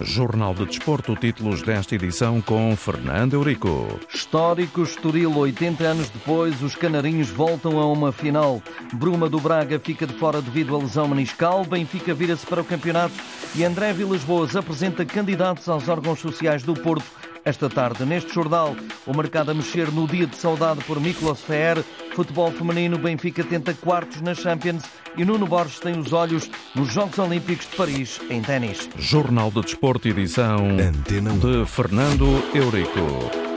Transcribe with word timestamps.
Jornal 0.00 0.54
de 0.54 0.66
Desporto, 0.66 1.14
títulos 1.14 1.62
desta 1.62 1.94
edição 1.94 2.40
com 2.40 2.76
Fernando 2.76 3.34
Eurico. 3.34 4.00
Histórico 4.12 4.82
Estoril, 4.82 5.36
80 5.36 5.84
anos 5.84 6.10
depois, 6.10 6.62
os 6.62 6.74
canarinhos 6.74 7.30
voltam 7.30 7.78
a 7.78 7.90
uma 7.90 8.10
final. 8.10 8.62
Bruma 8.92 9.28
do 9.28 9.38
Braga 9.38 9.78
fica 9.78 10.06
de 10.06 10.14
fora 10.14 10.42
devido 10.42 10.74
à 10.74 10.78
lesão 10.78 11.08
meniscal, 11.08 11.64
Benfica 11.64 12.12
vira-se 12.12 12.44
para 12.46 12.62
o 12.62 12.64
campeonato 12.64 13.14
e 13.54 13.64
André 13.64 13.92
Vilas 13.92 14.24
Boas 14.24 14.56
apresenta 14.56 15.04
candidatos 15.04 15.68
aos 15.68 15.88
órgãos 15.88 16.18
sociais 16.18 16.62
do 16.62 16.74
Porto 16.74 17.04
esta 17.44 17.68
tarde, 17.68 18.04
neste 18.04 18.32
jornal, 18.32 18.74
o 19.06 19.16
mercado 19.16 19.50
a 19.50 19.54
mexer 19.54 19.90
no 19.90 20.06
dia 20.06 20.26
de 20.26 20.36
saudade 20.36 20.82
por 20.84 21.00
Miklos 21.00 21.40
Ferrer, 21.40 21.84
futebol 22.14 22.50
feminino, 22.50 22.98
Benfica 22.98 23.44
tenta 23.44 23.74
quartos 23.74 24.20
na 24.20 24.34
Champions 24.34 24.84
e 25.16 25.24
Nuno 25.24 25.46
Borges 25.46 25.78
tem 25.78 25.98
os 25.98 26.12
olhos 26.12 26.50
nos 26.74 26.92
Jogos 26.92 27.18
Olímpicos 27.18 27.68
de 27.68 27.76
Paris 27.76 28.20
em 28.30 28.40
ténis. 28.42 28.88
Jornal 28.96 29.50
de 29.50 29.60
Desporto, 29.62 30.08
edição 30.08 30.70
Antena 30.70 31.32
de 31.32 31.66
Fernando 31.66 32.42
Eurico. 32.54 33.53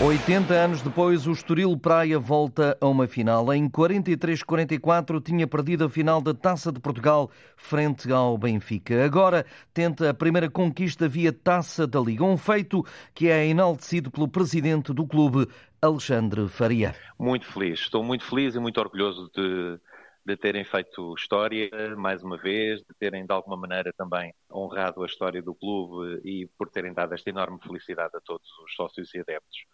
80 0.00 0.54
anos 0.54 0.80
depois, 0.80 1.26
o 1.26 1.32
Estoril 1.32 1.76
Praia 1.76 2.20
volta 2.20 2.78
a 2.80 2.86
uma 2.86 3.08
final. 3.08 3.52
Em 3.52 3.68
43-44 3.68 5.20
tinha 5.20 5.44
perdido 5.44 5.86
a 5.86 5.90
final 5.90 6.22
da 6.22 6.32
Taça 6.32 6.70
de 6.70 6.78
Portugal 6.78 7.28
frente 7.56 8.10
ao 8.12 8.38
Benfica. 8.38 9.04
Agora 9.04 9.44
tenta 9.74 10.08
a 10.08 10.14
primeira 10.14 10.48
conquista 10.48 11.08
via 11.08 11.32
Taça 11.32 11.84
da 11.84 11.98
Liga, 11.98 12.22
um 12.22 12.36
feito 12.36 12.84
que 13.12 13.28
é 13.28 13.44
enaltecido 13.46 14.08
pelo 14.08 14.28
presidente 14.28 14.92
do 14.92 15.04
clube, 15.04 15.48
Alexandre 15.82 16.46
Faria. 16.46 16.94
Muito 17.18 17.46
feliz, 17.46 17.80
estou 17.80 18.04
muito 18.04 18.24
feliz 18.24 18.54
e 18.54 18.60
muito 18.60 18.78
orgulhoso 18.78 19.28
de, 19.34 19.80
de 20.24 20.36
terem 20.36 20.62
feito 20.62 21.12
história 21.18 21.70
mais 21.96 22.22
uma 22.22 22.36
vez, 22.36 22.78
de 22.82 22.94
terem 23.00 23.26
de 23.26 23.32
alguma 23.32 23.56
maneira 23.56 23.92
também 23.98 24.32
honrado 24.48 25.02
a 25.02 25.06
história 25.06 25.42
do 25.42 25.56
clube 25.56 26.20
e 26.24 26.48
por 26.56 26.70
terem 26.70 26.94
dado 26.94 27.14
esta 27.14 27.28
enorme 27.30 27.58
felicidade 27.60 28.16
a 28.16 28.20
todos 28.20 28.48
os 28.64 28.72
sócios 28.76 29.12
e 29.12 29.18
adeptos 29.18 29.66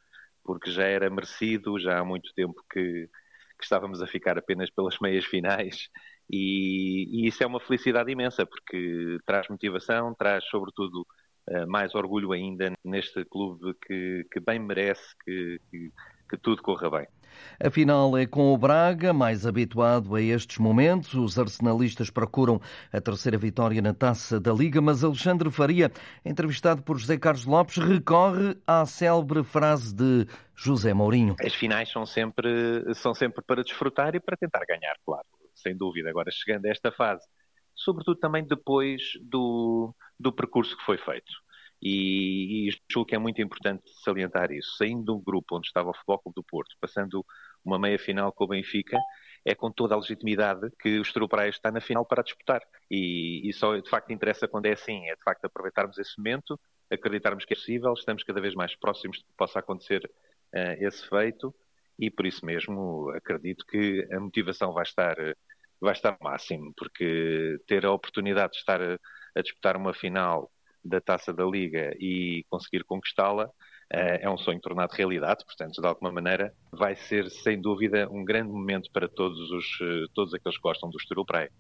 porque 0.45 0.71
já 0.71 0.85
era 0.85 1.11
merecido, 1.11 1.79
já 1.79 1.99
há 1.99 2.05
muito 2.05 2.33
tempo 2.35 2.63
que, 2.71 3.09
que 3.59 3.65
estávamos 3.65 4.03
a 4.03 4.07
ficar 4.07 4.39
apenas 4.39 4.71
pelas 4.71 4.99
meias 5.01 5.25
finais 5.25 5.89
e, 6.31 7.25
e, 7.25 7.27
isso 7.27 7.43
é 7.43 7.47
uma 7.47 7.61
felicidade 7.61 8.11
imensa 8.11 8.47
porque 8.47 9.19
traz 9.27 9.49
motivação, 9.49 10.15
traz 10.15 10.45
sobretudo 10.45 11.07
eh, 11.49 11.67
mais 11.67 11.95
orgulho 11.95 12.33
ainda 12.33 12.73
neste 12.83 13.25
clube 13.27 13.75
que, 13.87 14.27
que 14.33 14.41
bem 14.41 14.59
merece 14.59 15.15
que, 15.25 15.61
que, 15.71 15.93
que 16.31 16.37
tudo 16.39 16.63
corra 16.63 16.91
bem. 16.91 17.07
A 17.63 17.71
final 17.71 18.17
é 18.17 18.27
com 18.27 18.53
o 18.53 18.59
Braga, 18.59 19.13
mais 19.13 19.47
habituado 19.47 20.15
a 20.15 20.21
estes 20.21 20.59
momentos. 20.59 21.15
Os 21.15 21.39
arsenalistas 21.39 22.11
procuram 22.11 22.61
a 22.93 23.01
terceira 23.01 23.39
vitória 23.39 23.81
na 23.81 23.95
taça 23.95 24.41
da 24.41 24.53
Liga, 24.53 24.81
mas 24.81 25.05
Alexandre 25.05 25.51
Faria, 25.51 25.91
entrevistado 26.25 26.83
por 26.83 26.99
José 26.99 27.17
Carlos 27.17 27.45
Lopes, 27.45 27.77
recorre 27.77 28.57
à 28.67 28.85
célebre 28.87 29.43
frase 29.45 29.95
de 29.95 30.27
José 30.55 30.93
Mourinho. 30.95 31.37
As 31.41 31.55
finais 31.55 31.91
são 31.91 32.07
sempre, 32.07 32.95
são 32.95 33.15
sempre 33.15 33.43
para 33.47 33.63
desfrutar 33.63 34.15
e 34.15 34.21
para 34.21 34.37
tentar 34.37 34.65
ganhar, 34.67 34.97
claro, 35.05 35.27
sem 35.55 35.77
dúvida. 35.77 36.11
Agora, 36.11 36.31
chegando 36.31 36.67
a 36.67 36.71
esta 36.71 36.93
fase, 36.93 37.27
sobretudo 37.75 38.19
também 38.19 38.45
depois 38.45 39.03
do, 39.23 39.95
do 40.19 40.33
percurso 40.33 40.77
que 40.77 40.85
foi 40.85 40.99
feito. 40.99 41.44
E, 41.85 42.69
e 42.69 42.71
julgo 42.91 43.07
que 43.07 43.15
é 43.15 43.19
muito 43.19 43.43
importante 43.43 43.83
salientar 44.03 44.51
isso. 44.51 44.75
Saindo 44.79 45.05
de 45.05 45.13
um 45.13 45.23
grupo 45.23 45.59
onde 45.59 45.67
estava 45.67 45.91
o 45.91 45.95
Futebol 45.95 46.19
Clube 46.19 46.35
do 46.37 46.43
Porto, 46.43 46.75
passando 46.81 47.25
uma 47.63 47.79
meia-final 47.79 48.33
com 48.33 48.45
o 48.45 48.49
Benfica, 48.49 48.97
é 49.45 49.55
com 49.55 49.71
toda 49.71 49.95
a 49.95 49.99
legitimidade 49.99 50.71
que 50.81 50.99
o 50.99 51.03
Estoril 51.03 51.29
Praia 51.29 51.51
está 51.51 51.71
na 51.71 51.83
final 51.83 52.07
para 52.07 52.23
disputar. 52.23 52.63
E, 52.91 53.47
e 53.47 53.53
só 53.53 53.77
de 53.77 53.91
facto 53.91 54.11
interessa 54.13 54.49
quando 54.49 54.65
é 54.65 54.73
assim, 54.73 55.07
é 55.09 55.15
de 55.15 55.23
facto 55.23 55.45
aproveitarmos 55.45 55.99
esse 55.99 56.17
momento, 56.17 56.59
acreditarmos 56.91 57.45
que 57.45 57.53
é 57.53 57.57
possível, 57.57 57.93
estamos 57.93 58.23
cada 58.23 58.41
vez 58.41 58.55
mais 58.55 58.75
próximos 58.77 59.19
de 59.19 59.25
que 59.25 59.33
possa 59.37 59.59
acontecer 59.59 60.11
uh, 60.55 60.87
esse 60.87 61.07
feito 61.07 61.55
e 61.99 62.11
por 62.11 62.25
isso 62.25 62.47
mesmo 62.47 63.11
acredito 63.11 63.65
que 63.67 64.09
a 64.11 64.19
motivação 64.19 64.73
vai 64.73 64.85
estar, 64.85 65.17
vai 65.81 65.93
estar 65.93 66.17
máximo, 66.21 66.73
porque 66.77 67.59
ter 67.67 67.85
a 67.85 67.93
oportunidade 67.93 68.53
de 68.53 68.59
estar 68.59 68.81
a, 68.81 68.99
a 69.37 69.43
disputar 69.43 69.77
uma 69.77 69.93
final 69.93 70.51
da 70.85 71.01
taça 71.01 71.33
da 71.33 71.45
Liga 71.45 71.95
e 71.99 72.45
conseguir 72.51 72.85
conquistá-la, 72.85 73.51
eh, 73.91 74.21
é 74.23 74.31
um 74.31 74.37
sonho 74.37 74.61
tornado 74.61 74.93
realidade, 74.93 75.45
portanto, 75.45 75.81
de 75.81 75.87
alguma 75.87 76.11
maneira, 76.11 76.53
vai 76.73 76.95
ser 76.95 77.31
sem 77.31 77.61
dúvida 77.61 78.09
um 78.11 78.25
grande 78.25 78.51
momento 78.51 78.91
para 78.93 79.09
todos, 79.09 79.51
os, 79.51 79.65
eh, 79.81 80.07
todos 80.15 80.35
aqueles 80.35 80.57
que 80.57 80.63
gostam 80.63 80.91
do 80.91 80.97
Estoril 80.97 81.25
Praia. 81.25 81.51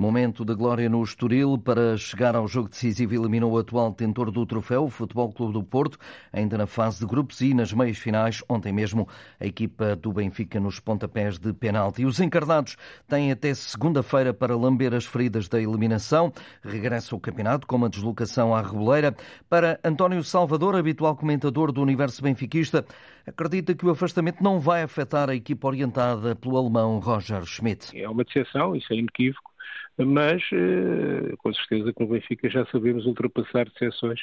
Momento 0.00 0.44
de 0.44 0.54
glória 0.54 0.88
no 0.88 1.02
Estoril 1.02 1.58
para 1.58 1.96
chegar 1.96 2.36
ao 2.36 2.46
jogo 2.46 2.68
decisivo 2.68 3.14
eliminou 3.14 3.50
o 3.50 3.58
atual 3.58 3.90
detentor 3.90 4.30
do 4.30 4.46
troféu, 4.46 4.84
o 4.84 4.88
Futebol 4.88 5.32
Clube 5.32 5.54
do 5.54 5.62
Porto, 5.64 5.98
ainda 6.32 6.56
na 6.56 6.68
fase 6.68 7.00
de 7.00 7.06
grupos 7.06 7.40
e 7.40 7.52
nas 7.52 7.72
meias 7.72 7.98
finais, 7.98 8.40
ontem 8.48 8.72
mesmo, 8.72 9.08
a 9.40 9.44
equipa 9.44 9.96
do 9.96 10.12
Benfica 10.12 10.60
nos 10.60 10.78
pontapés 10.78 11.36
de 11.36 11.52
penalti. 11.52 12.04
Os 12.04 12.20
encarnados 12.20 12.76
têm 13.08 13.32
até 13.32 13.52
segunda-feira 13.52 14.32
para 14.32 14.56
lamber 14.56 14.94
as 14.94 15.04
feridas 15.04 15.48
da 15.48 15.60
eliminação. 15.60 16.32
Regressa 16.62 17.16
o 17.16 17.18
campeonato 17.18 17.66
com 17.66 17.74
uma 17.74 17.90
deslocação 17.90 18.54
à 18.54 18.62
Reboleira. 18.62 19.16
Para 19.50 19.80
António 19.82 20.22
Salvador, 20.22 20.76
habitual 20.76 21.16
comentador 21.16 21.72
do 21.72 21.82
Universo 21.82 22.22
Benfiquista, 22.22 22.86
acredita 23.26 23.74
que 23.74 23.84
o 23.84 23.90
afastamento 23.90 24.44
não 24.44 24.60
vai 24.60 24.84
afetar 24.84 25.28
a 25.28 25.34
equipa 25.34 25.66
orientada 25.66 26.36
pelo 26.36 26.56
alemão 26.56 27.00
Roger 27.00 27.44
Schmidt. 27.44 28.00
É 28.00 28.08
uma 28.08 28.22
decepção, 28.22 28.76
isso 28.76 28.92
é 28.92 28.96
inequívoco 28.96 29.57
mas 30.04 30.42
eh, 30.52 31.34
com 31.38 31.52
certeza 31.52 31.92
que 31.92 32.00
no 32.00 32.08
Benfica 32.08 32.48
já 32.48 32.64
sabemos 32.66 33.04
ultrapassar 33.06 33.68
decepções, 33.68 34.20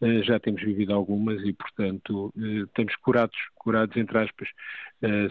eh, 0.00 0.22
já 0.22 0.38
temos 0.40 0.62
vivido 0.62 0.92
algumas 0.92 1.40
e, 1.42 1.52
portanto, 1.52 2.32
eh, 2.36 2.64
estamos 2.64 2.96
curados, 2.96 3.36
curados 3.54 3.96
entre 3.96 4.18
aspas, 4.18 4.48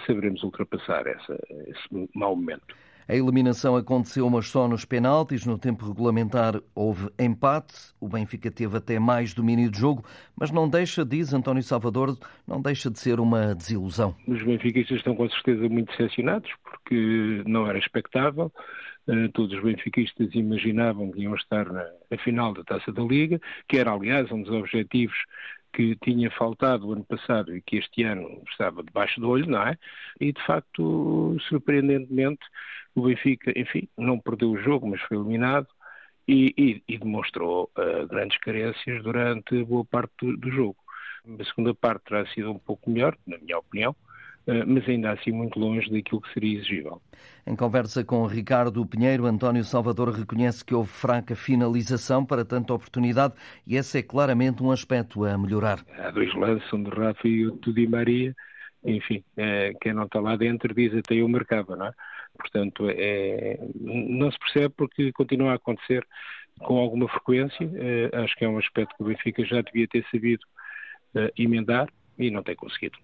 saberemos 0.05 0.43
ultrapassar 0.43 1.07
essa, 1.07 1.39
esse 1.67 2.09
mau 2.13 2.35
momento. 2.35 2.75
A 3.07 3.15
eliminação 3.15 3.75
aconteceu, 3.75 4.29
mas 4.29 4.47
só 4.47 4.69
nos 4.69 4.85
penaltis. 4.85 5.45
No 5.45 5.57
tempo 5.57 5.85
regulamentar 5.85 6.61
houve 6.73 7.09
empate. 7.19 7.73
O 7.99 8.07
Benfica 8.07 8.49
teve 8.49 8.77
até 8.77 8.99
mais 8.99 9.33
domínio 9.33 9.69
de 9.69 9.77
jogo, 9.77 10.05
mas 10.33 10.49
não 10.51 10.69
deixa, 10.69 11.03
diz 11.03 11.33
António 11.33 11.61
Salvador, 11.61 12.17
não 12.47 12.61
deixa 12.61 12.89
de 12.89 12.99
ser 12.99 13.19
uma 13.19 13.53
desilusão. 13.53 14.15
Os 14.25 14.41
benfiquistas 14.43 14.97
estão 14.97 15.13
com 15.13 15.29
certeza 15.29 15.67
muito 15.67 15.91
decepcionados, 15.91 16.49
porque 16.91 17.43
não 17.49 17.67
era 17.67 17.79
expectável. 17.79 18.51
Eh, 19.07 19.29
todos 19.33 19.57
os 19.57 19.63
benfiquistas 19.63 20.35
imaginavam 20.35 21.11
que 21.11 21.21
iam 21.21 21.35
estar 21.35 21.71
na, 21.71 21.89
na 22.09 22.17
final 22.17 22.53
da 22.53 22.63
Taça 22.63 22.91
da 22.91 23.01
Liga, 23.01 23.39
que 23.67 23.77
era, 23.77 23.91
aliás, 23.91 24.29
um 24.31 24.41
dos 24.43 24.53
objetivos 24.53 25.17
que 25.73 25.95
tinha 26.03 26.29
faltado 26.31 26.87
o 26.87 26.91
ano 26.91 27.05
passado 27.05 27.55
e 27.55 27.61
que 27.61 27.77
este 27.77 28.03
ano 28.03 28.43
estava 28.49 28.83
debaixo 28.83 29.21
do 29.21 29.29
olho, 29.29 29.49
não 29.49 29.65
é? 29.65 29.77
E 30.19 30.33
de 30.33 30.45
facto, 30.45 31.37
surpreendentemente, 31.47 32.41
o 32.93 33.03
Benfica, 33.03 33.57
enfim, 33.57 33.87
não 33.97 34.19
perdeu 34.19 34.51
o 34.51 34.57
jogo, 34.57 34.87
mas 34.87 35.01
foi 35.03 35.15
eliminado 35.17 35.67
e, 36.27 36.53
e, 36.57 36.83
e 36.93 36.97
demonstrou 36.97 37.71
uh, 37.77 38.05
grandes 38.07 38.37
carências 38.39 39.01
durante 39.01 39.63
boa 39.63 39.85
parte 39.85 40.11
do, 40.21 40.35
do 40.35 40.51
jogo. 40.51 40.75
A 41.39 41.45
segunda 41.45 41.73
parte 41.73 42.03
terá 42.03 42.25
sido 42.27 42.51
um 42.51 42.59
pouco 42.59 42.89
melhor, 42.89 43.17
na 43.25 43.37
minha 43.37 43.57
opinião, 43.57 43.95
mas 44.67 44.87
ainda 44.87 45.11
assim 45.11 45.31
muito 45.31 45.59
longe 45.59 45.89
daquilo 45.89 46.21
que 46.21 46.33
seria 46.33 46.57
exigível. 46.57 47.01
Em 47.45 47.55
conversa 47.55 48.03
com 48.03 48.25
Ricardo 48.25 48.85
Pinheiro, 48.85 49.25
António 49.25 49.63
Salvador 49.63 50.09
reconhece 50.09 50.63
que 50.63 50.73
houve 50.73 50.89
fraca 50.89 51.35
finalização 51.35 52.25
para 52.25 52.45
tanta 52.45 52.73
oportunidade 52.73 53.33
e 53.65 53.75
esse 53.75 53.99
é 53.99 54.03
claramente 54.03 54.61
um 54.63 54.71
aspecto 54.71 55.25
a 55.25 55.37
melhorar. 55.37 55.79
Há 55.97 56.11
dois 56.11 56.33
lances, 56.35 56.71
um 56.73 56.83
de 56.83 56.89
Rafa 56.89 57.27
e 57.27 57.47
o 57.47 57.51
de 57.57 57.73
Di 57.73 57.87
Maria, 57.87 58.35
enfim, 58.83 59.23
é, 59.37 59.73
quem 59.79 59.93
não 59.93 60.05
está 60.05 60.19
lá 60.19 60.35
dentro 60.35 60.73
diz 60.73 60.93
até 60.95 61.15
eu 61.15 61.27
marcava, 61.27 61.75
não 61.75 61.87
é? 61.87 61.91
Portanto, 62.37 62.87
é, 62.89 63.59
não 63.79 64.31
se 64.31 64.39
percebe 64.39 64.73
porque 64.75 65.11
continua 65.11 65.51
a 65.51 65.55
acontecer 65.55 66.05
com 66.59 66.77
alguma 66.77 67.07
frequência. 67.07 67.69
É, 67.75 68.23
acho 68.23 68.35
que 68.35 68.45
é 68.45 68.49
um 68.49 68.57
aspecto 68.57 68.95
que 68.95 69.03
o 69.03 69.05
Benfica 69.05 69.45
já 69.45 69.61
devia 69.61 69.87
ter 69.87 70.05
sabido 70.11 70.43
emendar 71.37 71.89
e 72.17 72.31
não 72.31 72.41
tem 72.41 72.55
conseguido. 72.55 72.97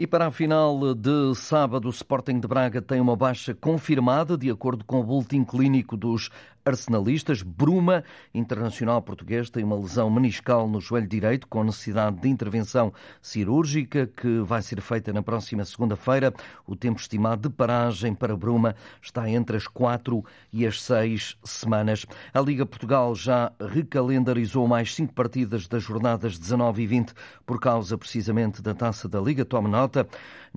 E 0.00 0.06
para 0.06 0.28
a 0.28 0.30
final 0.30 0.94
de 0.94 1.34
sábado, 1.34 1.88
o 1.88 1.90
Sporting 1.90 2.38
de 2.38 2.46
Braga 2.46 2.80
tem 2.80 3.00
uma 3.00 3.16
baixa 3.16 3.52
confirmada, 3.52 4.38
de 4.38 4.48
acordo 4.48 4.84
com 4.84 5.00
o 5.00 5.02
boletim 5.02 5.42
clínico 5.42 5.96
dos 5.96 6.30
arsenalistas. 6.64 7.42
Bruma, 7.42 8.04
internacional 8.32 9.02
português, 9.02 9.50
tem 9.50 9.64
uma 9.64 9.74
lesão 9.74 10.08
meniscal 10.08 10.68
no 10.68 10.80
joelho 10.80 11.08
direito, 11.08 11.48
com 11.48 11.64
necessidade 11.64 12.20
de 12.20 12.28
intervenção 12.28 12.92
cirúrgica, 13.20 14.06
que 14.06 14.38
vai 14.40 14.62
ser 14.62 14.80
feita 14.80 15.12
na 15.12 15.20
próxima 15.20 15.64
segunda-feira. 15.64 16.32
O 16.64 16.76
tempo 16.76 17.00
estimado 17.00 17.48
de 17.48 17.54
paragem 17.56 18.14
para 18.14 18.36
Bruma 18.36 18.76
está 19.02 19.28
entre 19.28 19.56
as 19.56 19.66
quatro 19.66 20.24
e 20.52 20.64
as 20.64 20.80
seis 20.80 21.36
semanas. 21.42 22.06
A 22.32 22.40
Liga 22.40 22.64
Portugal 22.64 23.16
já 23.16 23.50
recalendarizou 23.60 24.68
mais 24.68 24.94
cinco 24.94 25.12
partidas 25.12 25.66
das 25.66 25.82
jornadas 25.82 26.38
19 26.38 26.82
e 26.82 26.86
20 26.86 27.14
por 27.44 27.58
causa 27.58 27.98
precisamente 27.98 28.62
da 28.62 28.74
taça 28.74 29.08
da 29.08 29.20
Liga. 29.20 29.44
Tome 29.44 29.68
nota 29.68 29.87
alta 29.88 30.06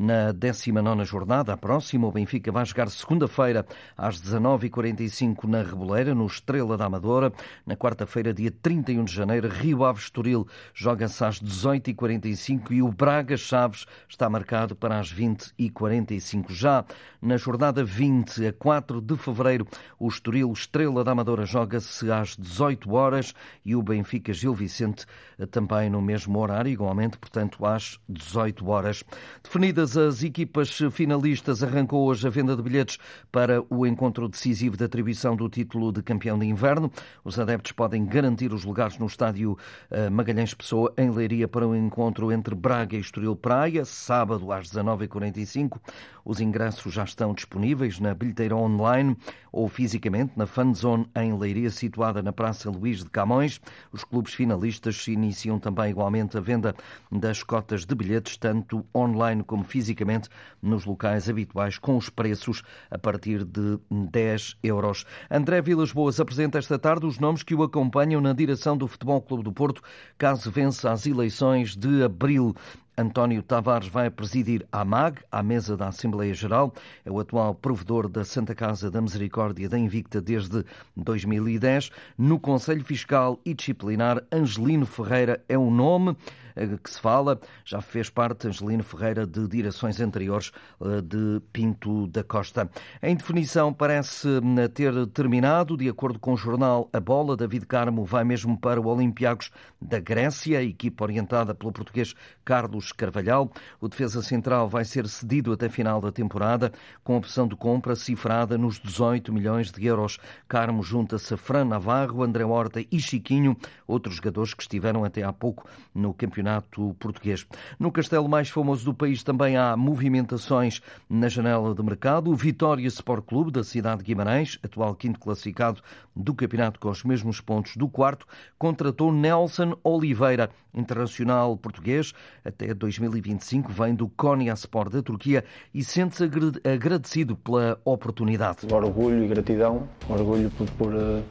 Na 0.04 0.32
19 0.32 1.06
jornada, 1.06 1.54
a 1.54 1.58
próxima, 1.58 2.08
o 2.08 2.12
Benfica 2.12 2.52
vai 2.52 2.66
jogar 2.66 2.90
segunda-feira 2.90 3.64
às 3.96 4.20
19h45 4.20 5.44
na 5.44 5.62
Reboleira. 5.62 6.16
no 6.16 6.26
Estrela 6.26 6.76
da 6.76 6.86
Amadora. 6.86 7.32
Na 7.64 7.76
quarta-feira, 7.76 8.34
dia 8.34 8.50
31 8.50 9.04
de 9.06 9.14
janeiro, 9.14 9.48
Rio 9.48 9.86
Ave 9.86 10.00
Estoril 10.00 10.48
joga-se 10.74 11.24
às 11.24 11.40
18h45 11.40 12.72
e 12.72 12.82
o 12.82 12.92
Braga 12.92 13.38
Chaves 13.38 13.86
está 14.10 14.28
marcado 14.28 14.76
para 14.76 14.98
as 14.98 15.14
20h45. 15.14 16.48
Já 16.50 16.84
na 17.22 17.38
jornada 17.38 17.84
20 17.84 18.48
a 18.48 18.54
4 18.54 19.02
de 19.02 19.16
fevereiro, 19.16 19.68
o 20.00 20.08
Estoril 20.08 20.52
Estrela 20.52 21.04
da 21.04 21.12
Amadora 21.12 21.46
joga-se 21.46 22.12
às 22.12 22.36
18 22.36 22.92
horas 22.92 23.36
e 23.64 23.76
o 23.76 23.84
Benfica 23.84 24.34
Gil 24.34 24.56
Vicente 24.56 25.06
também 25.52 25.92
no 25.92 26.02
mesmo 26.02 26.40
horário, 26.40 26.72
igualmente, 26.72 27.20
portanto, 27.20 27.64
às 27.64 28.00
18 28.10 28.68
horas. 28.68 29.04
Definidas 29.44 29.91
as 29.98 30.24
equipas 30.24 30.80
finalistas, 30.92 31.64
arrancou 31.64 32.06
hoje 32.06 32.26
a 32.26 32.30
venda 32.30 32.56
de 32.56 32.62
bilhetes 32.62 32.98
para 33.32 33.64
o 33.70 33.86
encontro 33.86 34.28
decisivo 34.28 34.78
de 34.78 34.84
atribuição 34.84 35.36
do 35.36 35.50
título 35.50 35.92
de 35.92 36.02
campeão 36.02 36.38
de 36.38 36.46
inverno. 36.46 36.92
Os 37.24 37.40
adeptos 37.40 37.72
podem 37.72 38.06
garantir 38.06 38.54
os 38.54 38.64
lugares 38.64 38.98
no 38.98 39.06
estádio 39.06 39.58
eh, 39.90 40.10
Magalhães 40.10 40.54
Pessoa, 40.54 40.94
em 40.98 41.10
Leiria, 41.10 41.48
para 41.48 41.68
o 41.68 41.76
encontro 41.76 42.32
entre 42.32 42.54
Braga 42.54 42.96
e 42.96 43.00
Estoril 43.00 43.36
Praia, 43.36 43.86
sábado 43.86 44.52
às 44.52 44.70
19h45. 44.70 45.80
Os 46.24 46.40
ingressos 46.40 46.94
já 46.94 47.04
estão 47.04 47.34
disponíveis 47.34 48.00
na 48.00 48.14
bilheteira 48.14 48.56
online 48.56 49.18
ou 49.52 49.68
fisicamente 49.68 50.34
na 50.36 50.46
Fanzone 50.46 51.08
em 51.16 51.38
Leiria, 51.38 51.70
situada 51.70 52.22
na 52.22 52.32
Praça 52.32 52.70
Luís 52.70 53.04
de 53.04 53.10
Camões. 53.10 53.60
Os 53.92 54.04
clubes 54.04 54.34
finalistas 54.34 55.08
iniciam 55.08 55.60
também 55.60 55.90
igualmente 55.90 56.38
a 56.38 56.42
venda 56.42 56.76
das 57.12 57.44
cotas 57.44 57.86
de 57.86 57.96
bilhetes, 57.96 58.38
tanto 58.38 58.86
online 58.96 59.44
como 59.44 59.64
fisicamente, 59.72 60.28
nos 60.62 60.86
locais 60.86 61.30
habituais, 61.30 61.78
com 61.78 61.96
os 61.96 62.10
preços 62.10 62.62
a 62.90 62.98
partir 62.98 63.46
de 63.46 63.80
10 63.90 64.58
euros. 64.62 65.06
André 65.30 65.62
Vilas 65.62 65.94
Boas 65.94 66.20
apresenta 66.20 66.60
esta 66.60 66.78
tarde 66.78 67.06
os 67.06 67.18
nomes 67.18 67.42
que 67.42 67.56
o 67.56 67.64
acompanham 67.64 68.20
na 68.20 68.34
direção 68.34 68.76
do 68.76 68.88
Futebol 68.88 69.22
Clube 69.22 69.44
do 69.44 69.54
Porto, 69.54 69.82
caso 70.18 70.52
vença 70.52 70.92
as 70.92 71.06
eleições 71.06 71.76
de 71.76 72.04
abril. 72.04 72.54
António 72.98 73.42
Tavares 73.42 73.88
vai 73.88 74.10
presidir 74.10 74.68
a 74.72 74.84
MAG, 74.84 75.22
à 75.32 75.42
mesa 75.42 75.78
da 75.78 75.88
Assembleia 75.88 76.34
Geral. 76.34 76.74
É 77.06 77.10
o 77.10 77.20
atual 77.20 77.56
provedor 77.56 78.10
da 78.10 78.26
Santa 78.26 78.54
Casa 78.54 78.92
da 78.92 79.02
Misericórdia 79.02 79.70
da 79.70 79.80
Invicta 79.80 80.22
desde 80.22 80.66
2010. 80.96 81.90
No 82.18 82.40
Conselho 82.40 82.84
Fiscal 82.84 83.40
e 83.46 83.54
Disciplinar, 83.54 84.22
Angelino 84.32 84.86
Ferreira 84.86 85.44
é 85.48 85.58
o 85.58 85.72
nome. 85.72 86.16
Eh, 86.56 86.78
que 86.82 86.90
se 86.90 87.00
fala. 87.00 87.40
Já 87.66 87.82
fez 87.82 88.10
parte, 88.10 88.48
Angelino 88.48 88.84
Ferreira, 88.84 89.26
de 89.26 89.48
direções 89.48 90.00
anteriores 90.00 90.52
eh, 90.82 91.02
de 91.02 91.42
Pinto 91.52 92.08
da 92.08 92.24
Costa. 92.24 92.70
Em 93.02 93.16
definição, 93.16 93.74
parece 93.74 94.28
eh, 94.28 94.68
ter 94.68 94.94
terminado. 95.08 95.78
De 95.78 95.90
acordo 95.90 96.20
com 96.20 96.34
o 96.34 96.38
jornal 96.38 96.90
A 96.94 97.00
Bola, 97.00 97.38
David 97.38 97.66
Carmo 97.66 98.04
vai 98.06 98.24
mesmo 98.24 98.58
para 98.58 98.80
o 98.80 98.88
Olympiacos 98.88 99.52
da 99.82 100.00
Grécia, 100.00 100.60
a 100.60 100.64
equipa 100.64 101.04
orientada 101.04 101.56
pelo 101.56 101.72
português 101.72 102.14
Carlos 102.46 102.92
Carvalhal. 102.92 103.52
O 103.80 103.88
defesa 103.88 104.22
central 104.22 104.68
vai 104.68 104.86
ser 104.86 105.08
cedido 105.08 105.52
até 105.54 105.70
final 105.70 106.02
da 106.02 106.12
temporada, 106.12 106.72
com 107.04 107.18
opção 107.18 107.48
de 107.48 107.56
compra 107.56 107.96
cifrada 107.96 108.58
nos 108.58 108.80
18 108.80 109.34
milhões 109.34 109.72
de 109.72 109.86
euros. 109.86 110.20
Carmo 110.48 110.84
junta-se 110.84 111.34
a 111.34 111.38
Fran 111.38 111.66
Navarro, 111.66 112.24
André 112.24 112.46
Horta 112.46 112.84
e 112.92 113.00
Chiquinho, 113.00 113.56
outros 113.88 114.16
jogadores 114.16 114.54
que 114.54 114.64
estiveram 114.64 115.04
até 115.04 115.24
há 115.24 115.34
pouco 115.34 115.68
no 115.94 116.14
campeonato 116.14 116.41
campeonato 116.42 116.96
português. 117.00 117.46
No 117.80 117.92
castelo 117.92 118.28
mais 118.28 118.50
famoso 118.50 118.84
do 118.84 118.94
país 118.94 119.24
também 119.24 119.56
há 119.56 119.78
movimentações 119.78 120.82
na 121.10 121.30
janela 121.30 121.74
de 121.76 121.84
mercado. 121.84 122.32
O 122.32 122.36
Vitória 122.36 122.88
Sport 122.88 123.26
Clube 123.26 123.52
da 123.52 123.64
cidade 123.64 124.00
de 124.00 124.06
Guimarães, 124.06 124.58
atual 124.64 124.96
quinto 124.96 125.20
classificado 125.20 125.82
do 126.16 126.34
campeonato 126.34 126.80
com 126.80 126.90
os 126.90 127.04
mesmos 127.04 127.40
pontos 127.40 127.78
do 127.78 127.88
quarto, 127.88 128.26
contratou 128.58 129.14
Nelson 129.14 129.78
Oliveira, 129.84 130.50
internacional 130.74 131.56
português, 131.56 132.14
até 132.44 132.74
2025 132.74 133.72
vem 133.72 133.94
do 133.94 134.08
Konya 134.10 134.54
Sport 134.54 134.92
da 134.92 135.02
Turquia 135.02 135.44
e 135.74 135.84
sente-se 135.84 136.24
agradecido 136.64 137.36
pela 137.36 137.80
oportunidade. 137.86 138.68
Orgulho 138.72 139.24
e 139.24 139.28
gratidão, 139.28 139.88
orgulho 140.10 140.50
por, 140.52 140.70
por, 140.72 140.96
eh, 140.96 141.22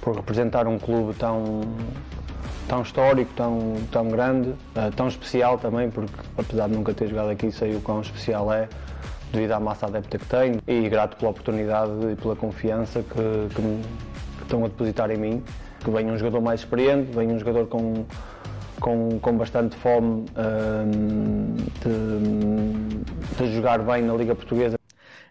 por 0.00 0.16
representar 0.16 0.66
um 0.66 0.78
clube 0.78 1.14
tão 1.14 1.60
tão 2.68 2.82
histórico, 2.82 3.30
tão, 3.34 3.74
tão 3.90 4.08
grande, 4.08 4.50
uh, 4.50 4.90
tão 4.94 5.08
especial 5.08 5.58
também, 5.58 5.90
porque 5.90 6.12
apesar 6.36 6.68
de 6.68 6.74
nunca 6.74 6.92
ter 6.92 7.08
jogado 7.08 7.30
aqui, 7.30 7.50
sei 7.50 7.74
o 7.74 7.80
quão 7.80 8.00
especial 8.00 8.52
é, 8.52 8.68
devido 9.32 9.52
à 9.52 9.60
massa 9.60 9.86
adepta 9.86 10.18
que 10.18 10.26
tenho, 10.26 10.60
e 10.66 10.88
grato 10.88 11.16
pela 11.16 11.30
oportunidade 11.30 11.92
e 12.12 12.16
pela 12.16 12.36
confiança 12.36 13.02
que, 13.02 13.54
que, 13.54 13.62
me, 13.62 13.82
que 14.38 14.42
estão 14.42 14.64
a 14.64 14.68
depositar 14.68 15.10
em 15.10 15.16
mim. 15.16 15.42
Que 15.80 15.90
venha 15.90 16.12
um 16.12 16.18
jogador 16.18 16.40
mais 16.40 16.60
experiente, 16.60 17.12
venha 17.14 17.32
um 17.32 17.38
jogador 17.38 17.66
com, 17.66 18.04
com, 18.80 19.18
com 19.20 19.36
bastante 19.36 19.76
fome 19.76 20.24
uh, 20.32 20.86
de, 21.84 23.44
de 23.44 23.54
jogar 23.54 23.78
bem 23.80 24.02
na 24.02 24.14
Liga 24.14 24.34
Portuguesa. 24.34 24.76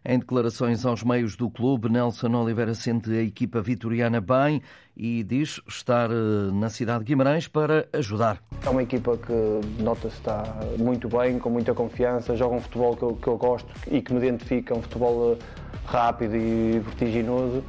Em 0.08 0.20
declarações 0.20 0.86
aos 0.86 1.02
meios 1.02 1.36
do 1.36 1.50
clube, 1.50 1.90
Nelson 1.90 2.30
Oliveira 2.36 2.76
sente 2.76 3.10
a 3.10 3.24
equipa 3.24 3.60
vitoriana 3.60 4.22
bem 4.22 4.62
e 4.96 5.24
diz 5.24 5.60
estar 5.68 6.12
eh, 6.12 6.52
na 6.54 6.70
cidade 6.70 7.00
de 7.00 7.06
Guimarães 7.06 7.48
para 7.48 7.88
ajudar. 7.92 8.40
É 8.64 8.70
uma 8.70 8.84
equipa 8.84 9.18
que 9.18 9.82
nota-se 9.82 10.18
está 10.18 10.44
muito 10.78 11.10
bem, 11.10 11.40
com 11.40 11.50
muita 11.50 11.74
confiança, 11.74 12.36
joga 12.36 12.54
um 12.54 12.62
futebol 12.62 12.96
que 12.96 13.02
eu, 13.02 13.16
que 13.16 13.28
eu 13.28 13.36
gosto 13.36 13.68
e 13.90 14.00
que 14.00 14.14
me 14.14 14.20
identifica, 14.20 14.76
um 14.76 14.82
futebol 14.84 15.40
eh, 15.40 15.44
rápido 15.88 16.36
e 16.36 16.80
vertiginoso. 16.86 17.64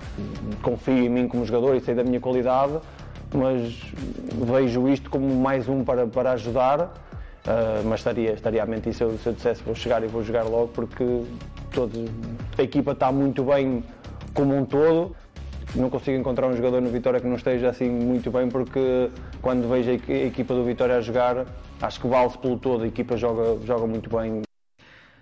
Confio 0.61 1.07
em 1.07 1.09
mim 1.09 1.29
como 1.29 1.43
jogador 1.47 1.75
e 1.75 1.81
sei 1.81 1.95
da 1.95 2.05
minha 2.05 2.21
qualidade, 2.21 2.79
mas 3.35 3.81
vejo 4.45 4.87
isto 4.91 5.09
como 5.09 5.27
mais 5.41 5.71
um 5.71 5.83
para, 5.83 6.07
para 6.07 6.33
ajudar. 6.33 6.81
Uh, 7.47 7.87
mas 7.87 8.01
estaria, 8.01 8.33
estaria 8.33 8.61
a 8.61 8.67
mentir 8.67 8.93
se 8.93 9.05
eu, 9.05 9.17
se 9.19 9.29
eu 9.29 9.33
dissesse 9.33 9.63
vou 9.63 9.73
chegar 9.73 10.03
e 10.03 10.09
vou 10.09 10.21
jogar 10.21 10.43
logo, 10.43 10.67
porque 10.67 11.23
a 12.57 12.63
equipa 12.63 12.93
está 12.93 13.13
muito 13.13 13.45
bem 13.45 13.85
como 14.33 14.57
um 14.57 14.65
todo. 14.65 15.15
Não 15.75 15.91
consigo 15.91 16.17
encontrar 16.17 16.47
um 16.47 16.57
jogador 16.57 16.81
no 16.81 16.89
Vitória 16.89 17.21
que 17.21 17.27
não 17.27 17.37
esteja 17.37 17.69
assim 17.69 17.91
muito 17.91 18.31
bem, 18.31 18.49
porque 18.49 19.11
quando 19.43 19.69
vejo 19.69 19.91
a 19.91 20.13
equipa 20.13 20.55
do 20.55 20.65
Vitória 20.65 20.97
a 20.97 21.01
jogar, 21.01 21.45
acho 21.83 22.01
que 22.01 22.07
vale-se 22.07 22.39
pelo 22.39 22.59
todo. 22.59 22.85
A 22.85 22.87
equipa 22.87 23.17
joga, 23.17 23.59
joga 23.65 23.87
muito 23.87 24.09
bem. 24.09 24.43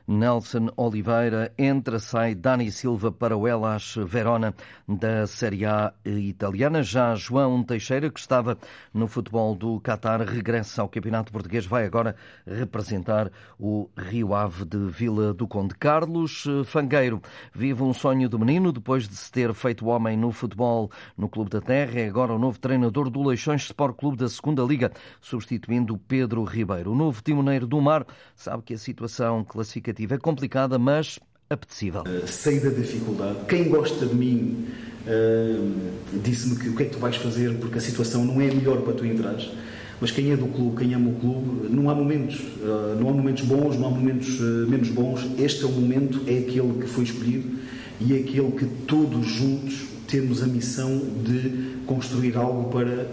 Nelson 0.07 0.69
Oliveira 0.77 1.51
entra, 1.57 1.99
sai 1.99 2.35
Dani 2.35 2.71
Silva 2.71 3.11
para 3.11 3.35
o 3.35 3.49
Elas 3.49 3.95
Verona 4.07 4.55
da 4.87 5.27
Série 5.27 5.65
A 5.65 5.95
italiana. 6.05 6.83
Já 6.83 7.15
João 7.15 7.63
Teixeira, 7.63 8.11
que 8.11 8.21
estava 8.21 8.59
no 8.93 9.09
futebol 9.09 9.55
do 9.55 9.81
Qatar, 9.81 10.21
regressa 10.21 10.83
ao 10.83 10.91
Campeonato 10.91 11.33
Português, 11.33 11.65
vai 11.65 11.87
agora 11.87 12.15
representar 12.47 13.33
o 13.59 13.89
Rio 13.97 14.35
Ave 14.35 14.67
de 14.67 14.79
Vila 14.91 15.33
do 15.33 15.49
Conde. 15.49 15.75
Carlos 15.75 16.45
Fangueiro 16.67 17.23
vive 17.55 17.83
um 17.83 17.95
sonho 17.95 18.29
do 18.29 18.39
menino 18.39 18.73
depois 18.73 19.09
de 19.09 19.17
se 19.17 19.33
ter 19.33 19.55
feito 19.55 19.87
homem 19.87 20.19
no 20.19 20.33
futebol 20.33 20.91
no 21.17 21.31
Clube 21.31 21.49
da 21.49 21.63
Terra. 21.63 22.01
É 22.01 22.09
agora 22.09 22.35
o 22.35 22.39
novo 22.39 22.59
treinador 22.59 23.09
do 23.09 23.27
Leixões 23.27 23.63
Sport 23.63 23.97
Clube 23.97 24.19
da 24.19 24.29
Segunda 24.29 24.63
Liga, 24.63 24.93
substituindo 25.19 25.97
Pedro 25.97 26.45
Ribeiro. 26.45 26.93
O 26.93 26.95
novo 26.95 27.23
timoneiro 27.23 27.67
do 27.67 27.81
Mar 27.81 28.07
sabe 28.37 28.63
que 28.65 28.75
a 28.75 28.79
situação 28.79 29.43
classificativa 29.43 29.94
é 30.03 30.19
complicada, 30.19 30.79
mas 30.79 31.19
apetecível. 31.49 32.03
Uh, 32.03 32.27
sei 32.27 32.61
da 32.61 32.71
dificuldade. 32.71 33.39
Quem 33.49 33.69
gosta 33.69 34.07
de 34.07 34.15
mim 34.15 34.67
uh, 35.07 36.21
disse-me 36.23 36.57
que 36.57 36.69
o 36.69 36.77
que 36.77 36.83
é 36.83 36.87
que 36.87 36.93
tu 36.93 36.99
vais 36.99 37.17
fazer 37.17 37.57
porque 37.59 37.79
a 37.79 37.81
situação 37.81 38.25
não 38.25 38.41
é 38.41 38.47
melhor 38.47 38.83
para 38.83 38.93
tu 38.93 39.05
entrares. 39.05 39.51
Mas 40.01 40.11
quem 40.11 40.33
é 40.33 40.37
do 40.37 40.47
clube, 40.49 40.77
quem 40.77 40.93
ama 40.93 41.11
o 41.11 41.15
clube, 41.15 41.73
não 41.73 41.89
há 41.89 41.95
momentos, 41.95 42.41
uh, 42.41 42.99
não 43.01 43.09
há 43.09 43.13
momentos 43.13 43.45
bons, 43.45 43.79
não 43.79 43.87
há 43.87 43.91
momentos 43.91 44.41
menos 44.69 44.89
bons. 44.89 45.27
Este 45.39 45.65
é 45.65 45.67
o 45.67 45.73
momento, 45.73 46.21
é 46.27 46.39
aquele 46.39 46.81
que 46.81 46.87
foi 46.87 47.05
escolhido 47.05 47.59
e 48.01 48.13
é 48.13 48.19
aquele 48.19 48.51
que 48.53 48.67
todos 48.87 49.27
juntos 49.27 49.87
temos 50.09 50.43
a 50.43 50.47
missão 50.47 50.99
de 51.25 51.77
construir 51.87 52.37
algo 52.37 52.71
para 52.71 53.07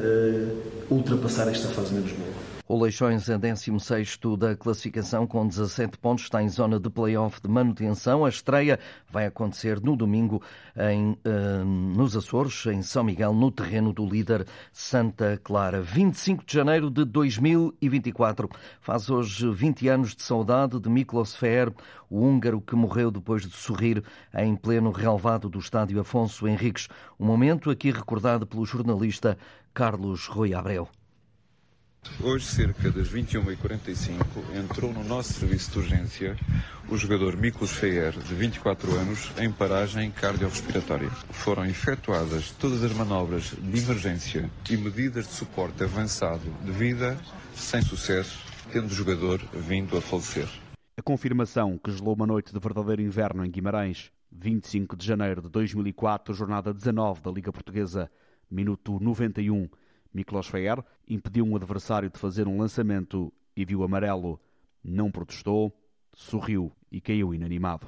ultrapassar 0.90 1.48
esta 1.48 1.70
fase 1.70 1.94
menos 1.94 2.12
boa. 2.12 2.51
O 2.72 2.82
Leixões 2.82 3.28
é 3.28 3.38
16 3.38 4.18
da 4.40 4.56
classificação 4.56 5.28
com 5.28 5.46
17 5.46 5.98
pontos, 5.98 6.24
está 6.24 6.42
em 6.42 6.48
zona 6.48 6.80
de 6.80 6.90
play-off 6.90 7.42
de 7.42 7.50
manutenção. 7.50 8.24
A 8.24 8.30
estreia 8.30 8.80
vai 9.10 9.26
acontecer 9.26 9.82
no 9.82 9.94
domingo 9.94 10.42
em, 10.78 11.12
uh, 11.12 11.66
nos 11.66 12.16
Açores, 12.16 12.66
em 12.68 12.82
São 12.82 13.04
Miguel, 13.04 13.34
no 13.34 13.52
terreno 13.52 13.92
do 13.92 14.06
líder 14.06 14.48
Santa 14.72 15.38
Clara. 15.44 15.82
25 15.82 16.46
de 16.46 16.54
janeiro 16.54 16.90
de 16.90 17.04
2024. 17.04 18.48
Faz 18.80 19.10
hoje 19.10 19.52
20 19.52 19.90
anos 19.90 20.16
de 20.16 20.24
saudade 20.24 20.80
de 20.80 20.90
Miklos 20.90 21.36
Fer, 21.36 21.74
o 22.10 22.22
húngaro 22.22 22.62
que 22.62 22.74
morreu 22.74 23.12
depois 23.12 23.46
de 23.46 23.54
sorrir 23.54 24.02
em 24.34 24.56
pleno 24.56 24.92
relevado 24.92 25.50
do 25.50 25.60
estádio 25.60 26.00
Afonso 26.00 26.48
Henriques. 26.48 26.88
Um 27.20 27.26
momento 27.26 27.70
aqui 27.70 27.92
recordado 27.92 28.48
pelo 28.48 28.66
jornalista 28.66 29.38
Carlos 29.74 30.26
Rui 30.28 30.54
Abreu. 30.54 30.88
Hoje, 32.24 32.46
cerca 32.46 32.92
das 32.92 33.10
21h45, 33.10 34.16
entrou 34.56 34.94
no 34.94 35.04
nosso 35.04 35.34
serviço 35.34 35.72
de 35.72 35.80
urgência 35.80 36.38
o 36.88 36.96
jogador 36.96 37.36
Miklos 37.36 37.72
Feyer, 37.72 38.12
de 38.12 38.36
24 38.36 38.92
anos, 38.96 39.32
em 39.40 39.52
paragem 39.52 40.12
cardiorrespiratória. 40.12 41.10
Foram 41.32 41.66
efetuadas 41.66 42.52
todas 42.52 42.84
as 42.84 42.94
manobras 42.94 43.56
de 43.58 43.80
emergência 43.80 44.50
e 44.70 44.78
medidas 44.78 45.28
de 45.28 45.34
suporte 45.34 45.84
avançado 45.84 46.48
de 46.64 46.72
vida 46.72 47.18
sem 47.56 47.82
sucesso, 47.82 48.40
tendo 48.72 48.86
o 48.86 48.94
jogador 48.94 49.40
vindo 49.54 49.98
a 49.98 50.02
falecer. 50.02 50.48
A 50.98 51.02
confirmação 51.02 51.78
que 51.78 51.92
gelou 51.92 52.14
uma 52.14 52.28
noite 52.28 52.54
de 52.54 52.60
verdadeiro 52.60 53.02
inverno 53.02 53.44
em 53.44 53.50
Guimarães, 53.50 54.12
25 54.32 54.96
de 54.96 55.06
janeiro 55.06 55.42
de 55.42 55.50
2004, 55.50 56.36
jornada 56.36 56.72
19 56.72 57.22
da 57.22 57.32
Liga 57.32 57.52
Portuguesa, 57.52 58.12
minuto 58.50 59.00
91. 59.00 59.68
Miklos 60.14 60.48
Feyer 60.48 60.84
impediu 61.08 61.46
um 61.46 61.56
adversário 61.56 62.10
de 62.10 62.20
fazer 62.20 62.48
um 62.48 62.60
lançamento 62.60 63.32
e 63.56 63.66
viu 63.66 63.84
amarelo. 63.84 64.40
Não 64.84 65.12
protestou, 65.12 65.72
sorriu 66.14 66.72
e 66.92 67.00
caiu 67.00 67.34
inanimado. 67.34 67.88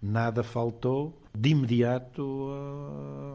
Nada 0.00 0.42
faltou 0.42 1.18
de 1.34 1.50
imediato 1.50 2.50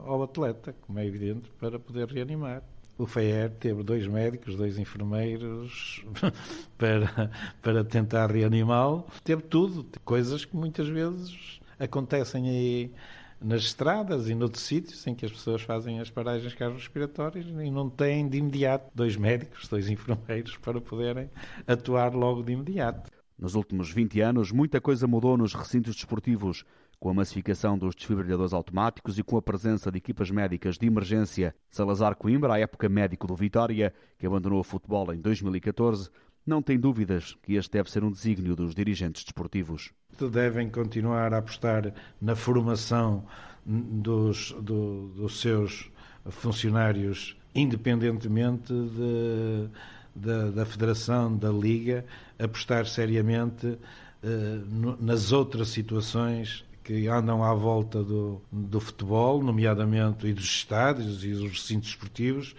ao 0.06 0.22
atleta, 0.22 0.76
como 0.82 1.00
é 1.00 1.06
evidente, 1.06 1.50
para 1.60 1.80
poder 1.80 2.08
reanimar. 2.08 2.64
O 2.98 3.08
Feyer 3.08 3.50
teve 3.50 3.82
dois 3.82 4.06
médicos, 4.06 4.56
dois 4.56 4.78
enfermeiros 4.78 6.04
para, 6.78 7.32
para 7.62 7.84
tentar 7.84 8.30
reanimá-lo. 8.30 9.06
Teve 9.24 9.42
tudo, 9.42 9.86
coisas 10.04 10.44
que 10.44 10.56
muitas 10.56 10.88
vezes 10.88 11.60
acontecem 11.80 12.50
aí 12.50 12.92
nas 13.42 13.64
estradas 13.64 14.30
e 14.30 14.36
noutros 14.36 14.64
sítios 14.64 15.06
em 15.08 15.16
que 15.16 15.26
as 15.26 15.32
pessoas 15.32 15.62
fazem 15.62 16.00
as 16.00 16.10
paragens 16.10 16.54
cardiorrespiratórias 16.54 17.46
e 17.46 17.72
não 17.72 17.90
têm 17.90 18.28
de 18.28 18.38
imediato 18.38 18.92
dois 18.94 19.16
médicos, 19.16 19.68
dois 19.68 19.90
enfermeiros 19.90 20.58
para 20.62 20.82
poderem 20.82 21.30
atuar 21.66 22.14
logo 22.14 22.44
de 22.44 22.54
imediato. 22.54 23.10
Nos 23.38 23.56
últimos 23.56 23.90
20 23.90 24.20
anos, 24.20 24.52
muita 24.52 24.82
coisa 24.82 25.08
mudou 25.08 25.38
nos 25.38 25.54
recintos 25.54 25.96
desportivos, 25.96 26.66
com 27.00 27.10
a 27.10 27.14
massificação 27.14 27.78
dos 27.78 27.96
desfibrilhadores 27.96 28.52
automáticos 28.52 29.18
e 29.18 29.24
com 29.24 29.38
a 29.38 29.42
presença 29.42 29.90
de 29.90 29.98
equipas 29.98 30.30
médicas 30.30 30.78
de 30.78 30.88
emergência. 30.88 31.56
Salazar 31.70 32.18
Coimbra, 32.18 32.56
à 32.56 32.60
época 32.60 32.90
médico 32.90 33.26
do 33.26 33.36
Vitória, 33.36 33.94
que 34.18 34.28
abandonou 34.28 34.60
o 34.60 34.64
futebol 34.64 35.14
em 35.14 35.22
2014, 35.22 36.10
não 36.50 36.62
tem 36.62 36.78
dúvidas 36.78 37.38
que 37.44 37.54
este 37.54 37.72
deve 37.72 37.90
ser 37.90 38.04
um 38.04 38.12
desígnio 38.12 38.56
dos 38.56 38.76
dirigentes 38.76 39.24
desportivos. 39.24 39.92
Devem 40.20 40.70
continuar 40.70 41.34
a 41.34 41.38
apostar 41.38 41.94
na 42.20 42.36
formação 42.36 43.24
dos, 43.66 44.52
do, 44.60 45.10
dos 45.16 45.40
seus 45.40 45.90
funcionários, 46.30 47.38
independentemente 47.54 48.74
de, 48.74 49.70
da, 50.16 50.50
da 50.50 50.66
Federação, 50.66 51.38
da 51.38 51.50
Liga, 51.50 52.06
apostar 52.38 52.86
seriamente 52.88 53.78
eh, 54.24 54.60
no, 54.68 54.98
nas 55.00 55.32
outras 55.32 55.70
situações 55.70 56.66
que 56.84 57.08
andam 57.08 57.44
à 57.44 57.54
volta 57.54 58.04
do, 58.04 58.42
do 58.52 58.80
futebol, 58.80 59.44
nomeadamente 59.44 60.28
e 60.28 60.34
dos 60.34 60.46
estádios 60.46 61.24
e 61.24 61.34
dos 61.34 61.52
recintos 61.52 61.90
esportivos, 61.90 62.56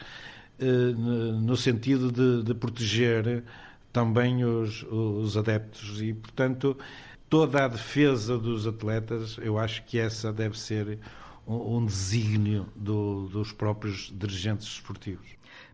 eh, 0.59 0.65
no 0.95 1.57
sentido 1.57 2.13
de, 2.13 2.45
de 2.45 2.55
proteger 2.55 3.43
também 3.93 4.45
os, 4.45 4.83
os 4.85 5.37
adeptos 5.37 6.01
e, 6.01 6.13
portanto, 6.13 6.77
toda 7.29 7.65
a 7.65 7.69
defesa 7.69 8.39
dos 8.39 8.67
atletas, 8.67 9.37
eu 9.41 9.59
acho 9.59 9.85
que 9.85 9.99
essa 9.99 10.33
deve 10.33 10.59
ser 10.59 10.99
um, 11.47 11.77
um 11.77 11.87
desígnio 11.87 12.67
do, 12.75 13.29
dos 13.29 13.53
próprios 13.53 14.13
dirigentes 14.15 14.67
esportivos. 14.67 15.27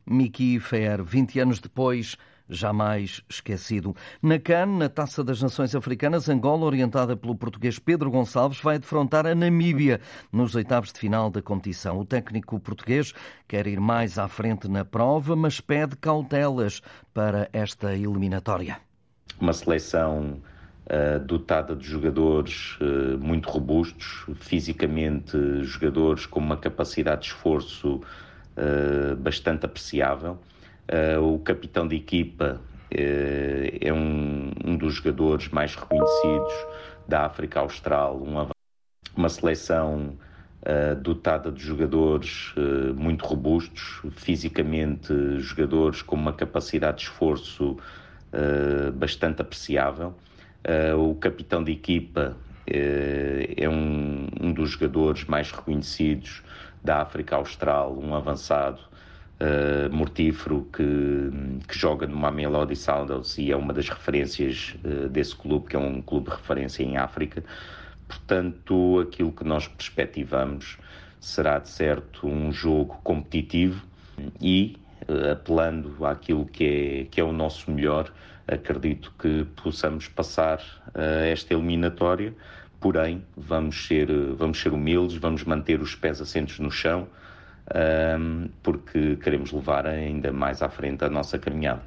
Miki 0.04 0.61
Fer, 0.61 1.02
20 1.02 1.40
anos 1.40 1.58
depois, 1.58 2.16
jamais 2.49 3.23
esquecido. 3.29 3.95
Na 4.23 4.38
CAN, 4.38 4.67
na 4.79 4.88
Taça 4.88 5.23
das 5.23 5.43
Nações 5.43 5.75
Africanas, 5.75 6.29
Angola, 6.29 6.65
orientada 6.65 7.17
pelo 7.17 7.35
português 7.35 7.79
Pedro 7.79 8.11
Gonçalves, 8.11 8.61
vai 8.61 8.79
defrontar 8.79 9.26
a 9.26 9.35
Namíbia 9.35 10.00
nos 10.33 10.55
oitavos 10.55 10.93
de 10.93 10.99
final 10.99 11.31
da 11.31 11.43
competição. 11.43 11.99
O 11.99 12.05
técnico 12.05 12.59
português 12.61 13.12
quer 13.49 13.67
ir 13.67 13.81
mais 13.81 14.19
à 14.19 14.29
frente 14.29 14.69
na 14.69 14.85
prova, 14.85 15.35
mas 15.35 15.61
pede 15.61 15.97
cautelas 15.97 16.81
para 17.12 17.49
esta 17.53 17.95
eliminatória. 17.95 18.79
Uma 19.41 19.53
seleção 19.53 20.41
uh, 20.87 21.19
dotada 21.21 21.75
de 21.75 21.87
jogadores 21.87 22.79
uh, 22.81 23.19
muito 23.19 23.49
robustos, 23.50 24.26
fisicamente 24.37 25.37
jogadores 25.62 26.26
com 26.26 26.41
uma 26.41 26.57
capacidade 26.57 27.23
de 27.23 27.29
esforço 27.29 27.97
uh, 27.97 29.17
bastante 29.17 29.67
apreciável 29.67 30.38
Uh, 30.87 31.35
o 31.35 31.38
capitão 31.40 31.88
de 31.88 31.97
equipa 31.97 32.61
uh, 32.61 33.78
é 33.81 33.93
um, 33.93 34.52
um, 34.64 34.76
dos 34.76 34.95
jogadores 34.95 35.49
mais 35.49 35.75
reconhecidos 35.75 36.52
da 37.09 37.26
África 37.26 37.59
Austral, 37.59 38.16
uma, 38.19 38.49
uma 39.16 39.28
seleção 39.28 40.16
uh, 40.62 40.95
dotada 40.95 41.50
de 41.50 41.61
jogadores 41.61 42.55
muito 42.97 43.25
robustos, 43.25 44.00
fisicamente 44.12 45.12
jogadores 45.40 46.02
com 46.02 46.14
uma 46.14 46.33
capacidade 46.33 46.99
de 46.99 47.05
esforço 47.05 47.76
bastante 48.95 49.40
apreciável. 49.40 50.14
o 50.99 51.14
capitão 51.14 51.64
de 51.64 51.73
equipa 51.73 52.37
é 52.66 53.69
um, 53.69 54.28
um 54.40 54.52
dos 54.52 54.71
jogadores 54.71 55.25
mais 55.25 55.50
reconhecidos 55.50 56.43
da 56.85 57.00
África 57.00 57.37
Austral, 57.37 57.97
um 57.99 58.14
avançado 58.14 58.81
uh, 59.40 59.95
mortífero 59.95 60.66
que, 60.73 61.31
que 61.66 61.78
joga 61.78 62.07
no 62.07 62.16
Mamelodi 62.16 62.76
Sundowns 62.76 63.38
e 63.38 63.50
é 63.50 63.57
uma 63.57 63.73
das 63.73 63.88
referências 63.88 64.75
uh, 64.85 65.09
desse 65.09 65.35
clube, 65.35 65.69
que 65.69 65.76
é 65.76 65.78
um 65.78 66.00
clube 66.00 66.31
de 66.31 66.37
referência 66.37 66.83
em 66.83 66.97
África. 66.97 67.45
Portanto, 68.09 69.00
aquilo 69.00 69.33
que 69.33 69.45
nós 69.45 69.66
perspectivamos 69.66 70.78
será 71.21 71.59
de 71.59 71.69
certo 71.69 72.26
um 72.26 72.52
jogo 72.52 72.99
competitivo 73.02 73.85
e, 74.40 74.76
uh, 75.09 75.33
apelando 75.33 76.05
àquilo 76.05 76.47
que 76.47 76.64
é, 76.64 77.05
que 77.11 77.21
é 77.21 77.25
o 77.25 77.33
nosso 77.33 77.71
melhor, 77.71 78.12
acredito 78.47 79.12
que 79.19 79.45
possamos 79.61 80.07
passar 80.07 80.61
esta 81.28 81.52
eliminatória. 81.52 82.33
Porém, 82.78 83.25
vamos 83.37 83.88
ser, 83.88 84.09
vamos 84.37 84.61
ser 84.61 84.73
humildes, 84.73 85.16
vamos 85.16 85.43
manter 85.43 85.81
os 85.81 85.97
pés 85.97 86.21
assentos 86.21 86.61
no 86.61 86.71
chão 86.71 87.09
porque 88.62 89.16
queremos 89.16 89.52
levar 89.52 89.87
ainda 89.87 90.32
mais 90.32 90.62
à 90.62 90.68
frente 90.68 91.04
a 91.04 91.11
nossa 91.11 91.38
caminhada. 91.38 91.82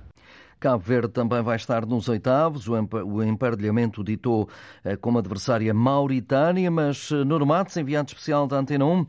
Cabo 0.59 0.83
Verde 0.83 1.13
também 1.13 1.41
vai 1.41 1.55
estar 1.55 1.85
nos 1.85 2.09
oitavos. 2.09 2.67
O 2.67 3.23
emparelhamento 3.23 4.03
ditou 4.03 4.49
eh, 4.83 4.97
como 4.97 5.17
adversária 5.17 5.73
Mauritânia, 5.73 6.69
mas 6.69 7.11
eh, 7.11 7.23
Normatos, 7.23 7.77
enviado 7.77 8.09
especial 8.09 8.45
da 8.45 8.57
Antena 8.57 8.85
1, 8.85 9.05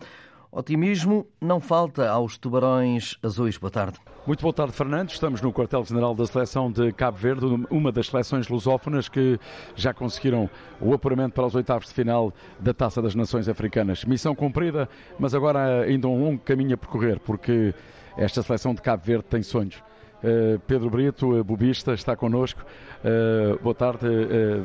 Otimismo 0.52 1.28
não 1.40 1.60
falta 1.60 2.10
aos 2.10 2.36
tubarões 2.36 3.16
azuis. 3.22 3.56
Boa 3.56 3.70
tarde. 3.70 3.98
Muito 4.26 4.42
boa 4.42 4.52
tarde, 4.52 4.72
Fernando. 4.72 5.10
Estamos 5.10 5.40
no 5.40 5.52
quartel-general 5.52 6.12
da 6.12 6.26
seleção 6.26 6.72
de 6.72 6.92
Cabo 6.92 7.16
Verde, 7.16 7.46
uma 7.70 7.92
das 7.92 8.08
seleções 8.08 8.48
lusófonas 8.48 9.08
que 9.08 9.38
já 9.76 9.94
conseguiram 9.94 10.50
o 10.80 10.92
apuramento 10.92 11.34
para 11.34 11.46
os 11.46 11.54
oitavos 11.54 11.86
de 11.86 11.94
final 11.94 12.34
da 12.58 12.74
Taça 12.74 13.00
das 13.00 13.14
Nações 13.14 13.48
Africanas. 13.48 14.04
Missão 14.04 14.34
cumprida, 14.34 14.88
mas 15.20 15.36
agora 15.36 15.82
ainda 15.82 16.08
um 16.08 16.20
longo 16.20 16.40
caminho 16.40 16.74
a 16.74 16.76
percorrer, 16.76 17.20
porque 17.20 17.72
esta 18.16 18.42
seleção 18.42 18.74
de 18.74 18.82
Cabo 18.82 19.04
Verde 19.04 19.26
tem 19.30 19.44
sonhos. 19.44 19.76
Uh, 19.76 20.58
Pedro 20.66 20.90
Brito, 20.90 21.38
uh, 21.38 21.44
bubista, 21.44 21.94
está 21.94 22.16
connosco. 22.16 22.60
Uh, 23.04 23.56
boa 23.62 23.74
tarde, 23.74 24.04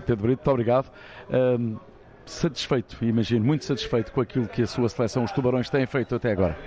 Pedro 0.07 0.23
Brito, 0.23 0.39
muito 0.39 0.51
obrigado 0.51 0.91
satisfeito, 2.25 2.97
imagino, 3.03 3.45
muito 3.45 3.65
satisfeito 3.65 4.11
com 4.11 4.21
aquilo 4.21 4.47
que 4.47 4.61
a 4.61 4.67
sua 4.67 4.89
seleção, 4.89 5.23
os 5.23 5.31
Tubarões, 5.31 5.69
têm 5.69 5.85
feito 5.85 6.15
até 6.15 6.31
agora. 6.31 6.57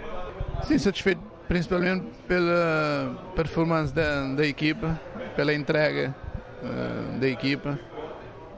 Sim, 0.64 0.78
satisfeito 0.78 1.20
principalmente 1.48 2.04
pela 2.28 3.16
performance 3.34 3.92
da, 3.92 4.34
da 4.34 4.46
equipa, 4.46 5.00
pela 5.34 5.54
entrega 5.54 6.14
uh, 6.62 7.18
da 7.18 7.26
equipa, 7.26 7.78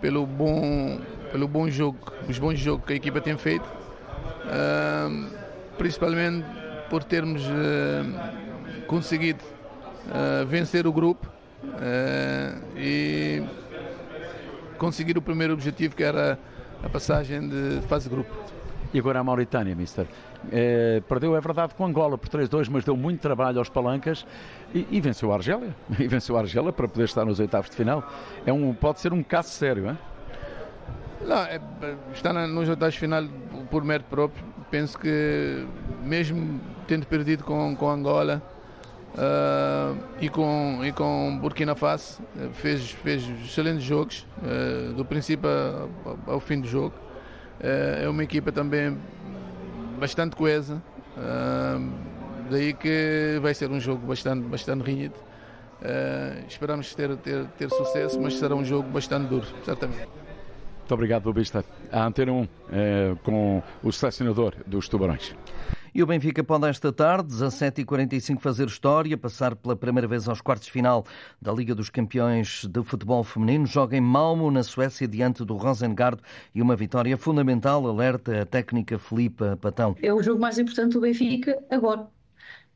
pelo 0.01 0.27
bom, 0.27 1.01
pelo 1.31 1.47
bom 1.47 1.71
jogo, 1.71 1.99
os 2.29 2.39
bons 2.39 2.59
jogos 2.59 2.85
que 2.85 2.93
a 2.93 2.97
equipa 2.97 3.21
tem 3.21 3.39
feito, 3.39 3.65
uh, 3.65 5.27
principalmente 5.79 6.45
por 6.91 7.05
termos 7.05 7.43
uh, 7.45 8.85
conseguido 8.87 9.45
vencer 10.49 10.87
o 10.89 10.93
grupo 10.93 11.31
e 12.75 13.43
conseguir 14.77 15.17
o 15.17 15.23
primeiro 15.23 15.53
objetivo 15.53 15.95
que 15.95 16.03
era 16.03 16.37
a 16.83 16.89
passagem 16.89 17.49
de 17.49 17.81
fase 17.89 18.09
de 18.09 18.15
grupo. 18.15 18.35
E 18.93 18.99
agora 18.99 19.21
a 19.21 19.25
Mauritânia, 19.25 19.75
Mister. 19.75 20.07
É, 20.51 21.01
perdeu, 21.09 21.37
é 21.37 21.41
verdade, 21.41 21.75
com 21.75 21.85
Angola 21.85 22.19
por 22.19 22.29
3-2, 22.29 22.69
mas 22.71 22.85
deu 22.85 22.97
muito 22.97 23.21
trabalho 23.21 23.59
aos 23.59 23.69
palancas 23.69 24.27
e, 24.75 24.87
e, 24.91 25.01
venceu 25.01 25.33
a 25.33 25.37
Argélia. 25.37 25.75
E 25.99 26.09
venceu 26.09 26.37
a 26.37 26.41
Argélia 26.41 26.73
para 26.73 26.89
poder 26.89 27.05
estar 27.05 27.25
nos 27.25 27.39
oitavos 27.39 27.71
de 27.71 27.77
final. 27.77 28.03
É 28.45 28.53
um, 28.53 28.75
pode 28.75 29.01
ser 29.01 29.13
um 29.13 29.23
caso 29.23 29.51
sério, 29.51 29.89
hein? 29.89 29.99
Não, 31.21 31.37
é, 31.37 31.61
está 32.13 32.33
nos 32.33 32.69
oitavos 32.69 32.95
de 32.95 33.01
final 33.01 33.25
por 33.71 33.85
mérito 33.85 34.09
próprio. 34.09 34.43
Penso 34.71 34.99
que, 34.99 35.67
mesmo 36.03 36.61
tendo 36.87 37.07
perdido 37.07 37.45
com, 37.45 37.77
com 37.77 37.91
Angola, 37.91 38.43
Uh, 39.11 39.99
e, 40.21 40.29
com, 40.29 40.81
e 40.85 40.93
com 40.93 41.37
Burkina 41.41 41.75
Faso 41.75 42.23
fez, 42.53 42.93
fez 42.93 43.29
excelentes 43.45 43.83
jogos, 43.83 44.25
uh, 44.39 44.93
do 44.93 45.05
princípio 45.05 45.49
ao, 46.05 46.35
ao 46.35 46.41
fim 46.41 46.61
do 46.61 46.69
jogo. 46.69 46.95
Uh, 47.61 48.05
é 48.05 48.09
uma 48.09 48.23
equipa 48.23 48.53
também 48.53 48.97
bastante 49.99 50.35
coesa, 50.37 50.81
daí 52.49 52.73
que 52.73 53.39
vai 53.43 53.53
ser 53.53 53.71
um 53.71 53.79
jogo 53.79 54.07
bastante, 54.07 54.47
bastante 54.47 54.83
rinhido. 54.83 55.15
esperamos 56.49 56.95
ter, 56.95 57.15
ter, 57.19 57.45
ter 57.59 57.69
sucesso, 57.69 58.19
mas 58.19 58.39
será 58.39 58.55
um 58.55 58.65
jogo 58.65 58.89
bastante 58.89 59.29
duro, 59.29 59.47
certamente. 59.63 60.09
Muito 60.79 60.95
obrigado, 60.95 61.31
Bista. 61.35 61.63
A 61.93 62.07
Antena 62.07 62.33
1 62.33 62.49
com 63.23 63.63
o 63.83 63.93
selecionador 63.93 64.55
dos 64.67 64.89
Tubarões. 64.89 65.35
E 65.93 66.03
o 66.03 66.07
Benfica 66.07 66.45
pode 66.45 66.67
esta 66.69 66.93
tarde, 66.93 67.35
17h45, 67.35 68.39
fazer 68.39 68.69
história, 68.69 69.19
passar 69.19 69.57
pela 69.57 69.75
primeira 69.75 70.07
vez 70.07 70.29
aos 70.29 70.41
quartos 70.41 70.67
de 70.67 70.73
final 70.73 71.05
da 71.43 71.53
Liga 71.53 71.75
dos 71.75 71.91
Campeões 71.91 72.65
de 72.65 72.83
Futebol 72.85 73.25
Feminino. 73.25 73.67
Joga 73.67 73.97
em 73.97 74.01
Malmo, 74.01 74.53
na 74.53 74.63
Suécia, 74.63 75.09
diante 75.09 75.45
do 75.45 75.57
Rosengard 75.57 76.21
e 76.55 76.63
uma 76.63 76.77
vitória 76.77 77.17
fundamental, 77.17 77.85
alerta 77.89 78.43
a 78.43 78.47
técnica 78.47 79.01
Felipe 79.01 79.57
Patão. 79.61 79.97
É 80.01 80.15
o 80.15 80.23
jogo 80.23 80.41
mais 80.41 80.59
importante 80.59 80.93
do 80.93 81.01
Benfica 81.01 81.61
agora. 81.69 82.07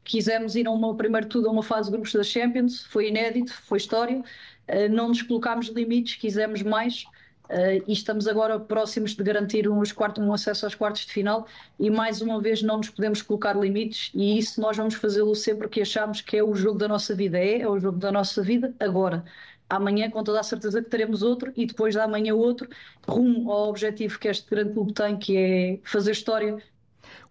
Quisemos 0.03 0.57
ir 0.57 0.67
a 0.67 0.71
uma, 0.73 0.95
primeiro 0.97 1.29
tudo 1.29 1.49
a 1.49 1.53
uma 1.53 1.63
fase 1.63 1.89
de 1.89 1.93
grupos 1.93 2.13
da 2.13 2.25
Champions, 2.25 2.85
foi 2.87 3.09
inédito, 3.09 3.55
foi 3.63 3.79
história. 3.79 4.23
Eh, 4.67 4.89
não 4.89 5.09
nos 5.09 5.23
colocámos 5.23 5.69
limites, 5.69 6.17
quisemos 6.17 6.63
mais 6.63 7.05
Uh, 7.51 7.85
e 7.87 7.93
estamos 7.93 8.27
agora 8.27 8.59
próximos 8.59 9.15
de 9.15 9.23
garantir 9.23 9.69
um, 9.69 9.83
quartos, 9.95 10.25
um 10.25 10.33
acesso 10.33 10.65
aos 10.65 10.75
quartos 10.75 11.05
de 11.05 11.13
final. 11.13 11.47
E 11.79 11.91
mais 11.91 12.23
uma 12.23 12.41
vez 12.41 12.63
não 12.63 12.79
nos 12.79 12.89
podemos 12.89 13.21
colocar 13.23 13.55
limites. 13.55 14.11
E 14.15 14.39
isso 14.39 14.61
nós 14.61 14.77
vamos 14.77 14.95
fazê-lo 14.95 15.35
sempre 15.35 15.69
que 15.69 15.83
achamos 15.83 16.21
que 16.21 16.37
é 16.37 16.43
o 16.43 16.55
jogo 16.55 16.79
da 16.79 16.89
nossa 16.89 17.15
vida, 17.15 17.39
é, 17.39 17.61
é 17.61 17.69
o 17.69 17.79
jogo 17.79 17.99
da 17.99 18.11
nossa 18.11 18.43
vida 18.43 18.75
agora. 18.81 19.25
Amanhã, 19.69 20.11
com 20.11 20.23
toda 20.23 20.41
a 20.41 20.43
certeza 20.43 20.83
que 20.83 20.89
teremos 20.89 21.23
outro. 21.23 21.53
E 21.57 21.67
depois 21.67 21.95
da 21.95 22.05
amanhã 22.05 22.35
outro, 22.35 22.69
rumo 23.07 23.51
ao 23.53 23.69
objetivo 23.69 24.19
que 24.19 24.29
este 24.29 24.49
grande 24.49 24.73
clube 24.73 24.93
tem, 24.93 25.17
que 25.19 25.37
é 25.37 25.81
fazer 25.85 26.13
história, 26.13 26.57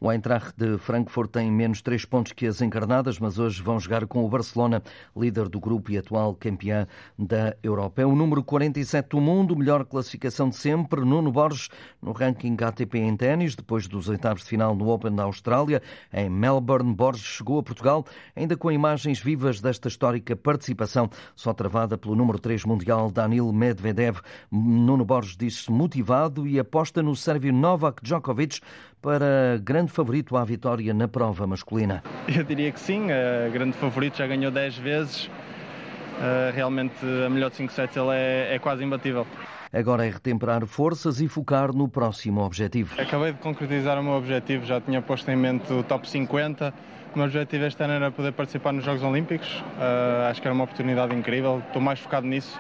o 0.04 0.12
Eintracht 0.12 0.54
de 0.58 0.78
Frankfurt 0.78 1.32
tem 1.32 1.50
menos 1.50 1.82
três 1.82 2.04
pontos 2.04 2.34
que 2.34 2.46
as 2.46 2.62
encarnadas, 2.62 3.20
mas 3.20 3.40
hoje 3.40 3.64
vão 3.64 3.80
jogar 3.80 4.06
com 4.06 4.26
o 4.26 4.28
Barcelona, 4.28 4.84
líder 5.16 5.48
do 5.48 5.62
grupo 5.62 5.94
e 5.94 5.98
atual 5.98 6.36
campeã 6.36 6.86
da 7.18 7.56
Europa. 7.64 8.02
É 8.02 8.06
o 8.06 8.14
número 8.14 8.44
47 8.44 9.12
do 9.12 9.22
mundo, 9.22 9.56
melhor 9.56 9.86
classificação 9.86 10.50
de 10.50 10.58
sempre. 10.58 11.06
Nuno 11.06 11.32
Borges 11.32 11.70
no 12.02 12.12
ranking 12.12 12.58
ATP 12.62 12.98
em 12.98 13.16
ténis, 13.16 13.56
depois 13.56 13.88
dos 13.88 14.10
oitavos 14.10 14.44
de 14.44 14.50
final 14.50 14.76
no 14.76 14.90
Open 14.90 15.16
da 15.16 15.24
Austrália. 15.24 15.82
Em 16.12 16.30
Melbourne, 16.30 16.94
Borges 16.94 17.24
chegou 17.24 17.60
a 17.60 17.64
Portugal, 17.64 18.06
ainda 18.36 18.58
com 18.58 18.70
imagens 18.70 19.22
vivas 19.22 19.62
desta 19.62 19.88
histórica 19.88 20.36
participação, 20.36 21.10
só 21.34 21.54
travada 21.54 21.98
pelo 21.98 22.14
número 22.14 22.40
3 22.40 22.66
mundial 22.66 23.10
Danil 23.10 23.54
Medvedev. 23.54 24.20
Nuno 24.52 25.06
Borges 25.06 25.38
disse-se 25.38 25.72
motivado 25.72 26.46
e 26.46 26.60
aposta 26.60 27.02
no 27.02 27.16
sérvio 27.16 27.54
Novak 27.54 28.04
Djokovic 28.04 28.60
para 29.04 29.60
grande 29.62 29.92
favorito 29.92 30.38
à 30.38 30.46
vitória 30.46 30.94
na 30.94 31.10
prova 31.10 31.46
masculina? 31.46 32.02
Eu 32.34 32.42
diria 32.46 32.72
que 32.72 32.80
sim, 32.80 33.08
uh, 33.08 33.52
grande 33.52 33.74
favorito, 33.74 34.18
já 34.18 34.26
ganhou 34.26 34.50
10 34.50 34.78
vezes. 34.78 35.26
Uh, 35.26 36.56
realmente 36.56 36.96
a 37.26 37.30
melhor 37.30 37.50
de 37.50 37.58
5 37.58 37.74
sets 37.74 37.98
ele 37.98 38.12
é, 38.12 38.56
é 38.56 38.60
quase 38.60 38.82
imbatível. 38.82 39.28
Agora 39.74 40.06
é 40.06 40.10
retemperar 40.10 40.66
forças 40.66 41.20
e 41.20 41.28
focar 41.28 41.74
no 41.74 41.90
próximo 41.90 42.42
objetivo. 42.42 42.96
Acabei 42.98 43.34
de 43.34 43.40
concretizar 43.40 44.00
o 44.00 44.04
meu 44.04 44.14
objetivo, 44.14 44.66
já 44.66 44.80
tinha 44.80 45.02
posto 45.02 45.30
em 45.30 45.36
mente 45.36 45.74
o 45.74 45.84
top 45.84 46.10
50. 46.10 46.74
O 47.14 47.18
meu 47.18 47.26
objetivo 47.26 47.66
este 47.66 47.84
ano 47.84 47.94
era 47.94 48.10
poder 48.10 48.32
participar 48.32 48.72
nos 48.72 48.86
Jogos 48.86 49.04
Olímpicos. 49.04 49.50
Uh, 49.78 50.30
acho 50.30 50.42
que 50.42 50.48
era 50.48 50.56
uma 50.56 50.64
oportunidade 50.64 51.14
incrível, 51.14 51.62
estou 51.68 51.82
mais 51.82 52.00
focado 52.00 52.26
nisso. 52.26 52.58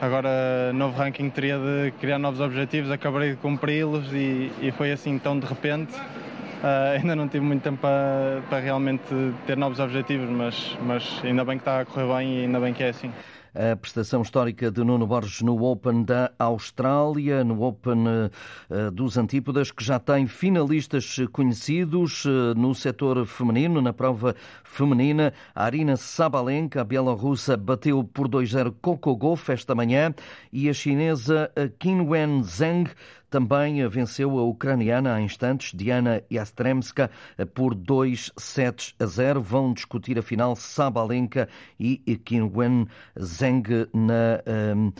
Agora, 0.00 0.72
novo 0.74 0.96
ranking 0.96 1.28
teria 1.28 1.58
de 1.58 1.90
criar 1.98 2.20
novos 2.20 2.38
objetivos, 2.40 2.88
acabei 2.88 3.30
de 3.30 3.36
cumpri-los 3.36 4.12
e, 4.12 4.52
e, 4.62 4.70
foi 4.70 4.92
assim 4.92 5.18
tão 5.18 5.38
de 5.38 5.44
repente. 5.44 5.92
Uh, 5.92 6.98
ainda 7.00 7.16
não 7.16 7.26
tive 7.26 7.44
muito 7.44 7.62
tempo 7.62 7.78
para, 7.78 8.42
para 8.48 8.60
realmente 8.60 9.02
ter 9.46 9.56
novos 9.56 9.80
objetivos, 9.80 10.28
mas, 10.30 10.76
mas 10.82 11.20
ainda 11.24 11.44
bem 11.44 11.56
que 11.56 11.62
está 11.62 11.80
a 11.80 11.84
correr 11.84 12.06
bem 12.16 12.38
e 12.38 12.40
ainda 12.42 12.60
bem 12.60 12.72
que 12.72 12.82
é 12.82 12.90
assim 12.90 13.12
a 13.58 13.74
prestação 13.74 14.22
histórica 14.22 14.70
de 14.70 14.84
Nuno 14.84 15.04
Borges 15.04 15.42
no 15.42 15.60
Open 15.64 16.04
da 16.04 16.30
Austrália, 16.38 17.42
no 17.42 17.60
Open 17.64 18.04
uh, 18.06 18.90
dos 18.92 19.18
Antípodas, 19.18 19.72
que 19.72 19.82
já 19.82 19.98
tem 19.98 20.28
finalistas 20.28 21.16
conhecidos 21.32 22.24
uh, 22.24 22.54
no 22.56 22.72
setor 22.72 23.26
feminino, 23.26 23.82
na 23.82 23.92
prova 23.92 24.36
feminina. 24.62 25.32
A 25.56 25.64
Arina 25.64 25.96
Sabalenka, 25.96 26.82
a 26.82 26.84
bielorrussa, 26.84 27.56
bateu 27.56 28.04
por 28.04 28.28
2-0 28.28 28.72
Coco 28.80 29.16
Golf 29.16 29.48
esta 29.50 29.74
manhã 29.74 30.14
e 30.52 30.68
a 30.68 30.72
chinesa 30.72 31.50
Qinwen 31.80 32.44
Zheng 32.44 32.88
também 33.30 33.86
venceu 33.88 34.38
a 34.38 34.42
ucraniana 34.42 35.14
há 35.14 35.20
instantes, 35.20 35.72
Diana 35.74 36.22
Yastremska, 36.32 37.10
por 37.54 37.74
2 37.74 38.32
sets 38.36 38.94
a 38.98 39.06
0. 39.06 39.42
Vão 39.42 39.72
discutir 39.72 40.18
a 40.18 40.22
final 40.22 40.56
Sabalenka 40.56 41.48
e 41.78 41.98
Qinwen 42.24 42.86
Zheng 43.18 43.88
na 43.92 44.42
um, 44.74 44.92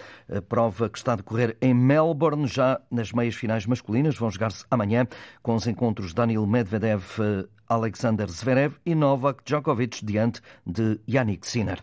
prova 0.49 0.89
que 0.89 0.99
está 0.99 1.15
a 1.15 1.17
decorrer 1.17 1.57
em 1.61 1.75
Melbourne. 1.75 2.47
Já 2.47 2.81
nas 2.91 3.13
meias 3.13 3.35
finais 3.35 3.67
masculinas 3.67 4.17
vão 4.17 4.31
jogar-se 4.31 4.65
amanhã 4.71 5.07
com 5.43 5.55
os 5.55 5.67
encontros 5.67 6.13
Daniel 6.13 6.47
Medvedev, 6.47 7.03
Alexander 7.69 8.29
Zverev 8.29 8.77
e 8.85 8.95
Novak 8.95 9.43
Djokovic 9.45 10.05
diante 10.05 10.41
de 10.67 10.99
Yannick 11.09 11.47
Sinner. 11.47 11.83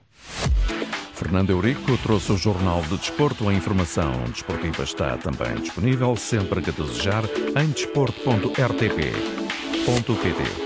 Fernando 1.15 1.51
Eurico 1.51 1.97
trouxe 1.99 2.34
o 2.34 2.38
Jornal 2.38 2.82
de 2.82 2.97
Desporto. 2.97 3.47
A 3.47 3.54
informação 3.54 4.12
desportiva 4.25 4.84
está 4.84 5.17
também 5.17 5.56
disponível 5.56 6.13
sempre 6.17 6.62
que 6.62 6.73
desejar 6.73 7.23
em 7.56 7.69
desporto.rtp.pt. 7.69 10.64